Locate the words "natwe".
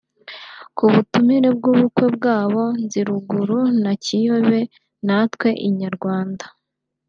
5.05-5.49